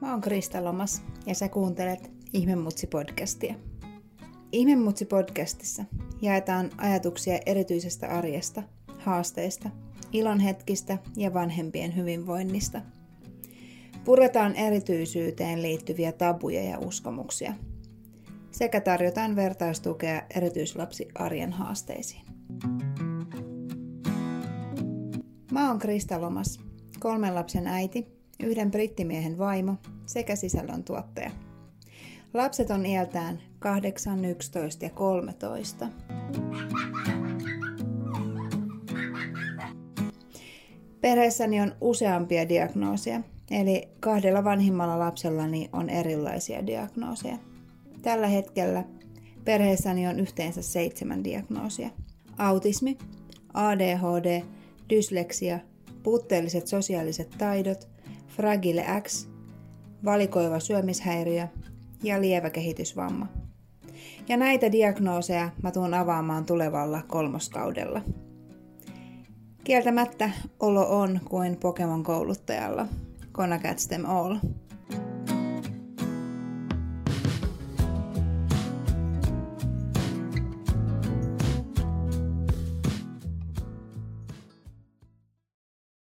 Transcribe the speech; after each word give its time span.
Mä 0.00 0.10
oon 0.10 0.20
Krista 0.20 0.64
Lomas 0.64 1.02
ja 1.26 1.34
sä 1.34 1.48
kuuntelet 1.48 2.10
Ihmemutsi-podcastia. 2.32 3.54
Ihmemutsi-podcastissa 4.52 5.84
jaetaan 6.22 6.70
ajatuksia 6.78 7.38
erityisestä 7.46 8.08
arjesta, 8.08 8.62
haasteista, 8.98 9.70
ilonhetkistä 10.12 10.98
ja 11.16 11.34
vanhempien 11.34 11.96
hyvinvoinnista. 11.96 12.80
Puretaan 14.04 14.56
erityisyyteen 14.56 15.62
liittyviä 15.62 16.12
tabuja 16.12 16.62
ja 16.62 16.78
uskomuksia 16.78 17.54
sekä 18.50 18.80
tarjotaan 18.80 19.36
vertaistukea 19.36 20.22
erityislapsi 20.36 21.08
arjen 21.14 21.52
haasteisiin. 21.52 22.24
Mä 25.52 25.68
oon 25.68 25.78
Krista 25.78 26.20
Lomas, 26.20 26.60
kolmen 26.98 27.34
lapsen 27.34 27.66
äiti 27.66 28.06
yhden 28.42 28.70
brittimiehen 28.70 29.38
vaimo 29.38 29.74
sekä 30.06 30.36
sisällöntuottaja. 30.36 31.30
Lapset 32.34 32.70
on 32.70 32.86
iältään 32.86 33.40
8, 33.58 34.24
11 34.24 34.84
ja 34.84 34.90
13. 34.90 35.88
Perheessäni 41.00 41.60
on 41.60 41.74
useampia 41.80 42.48
diagnoosia, 42.48 43.20
eli 43.50 43.88
kahdella 44.00 44.44
vanhimmalla 44.44 44.98
lapsellani 44.98 45.68
on 45.72 45.90
erilaisia 45.90 46.66
diagnooseja. 46.66 47.49
Tällä 48.02 48.26
hetkellä 48.26 48.84
perheessäni 49.44 50.06
on 50.06 50.20
yhteensä 50.20 50.62
seitsemän 50.62 51.24
diagnoosia. 51.24 51.90
Autismi, 52.38 52.98
ADHD, 53.54 54.42
dysleksia, 54.90 55.58
puutteelliset 56.02 56.66
sosiaaliset 56.66 57.30
taidot– 57.38 57.88
Fragile 58.36 58.84
X, 59.02 59.28
valikoiva 60.04 60.60
syömishäiriö 60.60 61.48
ja 62.02 62.20
lievä 62.20 62.50
kehitysvamma. 62.50 63.26
Ja 64.28 64.36
näitä 64.36 64.72
diagnooseja 64.72 65.50
mä 65.62 65.70
tuun 65.70 65.94
avaamaan 65.94 66.46
tulevalla 66.46 67.02
kolmoskaudella. 67.06 68.02
Kieltämättä 69.64 70.30
olo 70.60 71.00
on 71.00 71.20
kuin 71.24 71.56
Pokemon 71.56 72.02
kouluttajalla. 72.02 72.86
Gonna 73.32 73.58
catch 73.58 73.88
them 73.88 74.04
all. 74.04 74.36